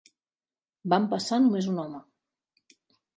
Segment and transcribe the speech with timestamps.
[0.93, 1.99] Vam passar només un home.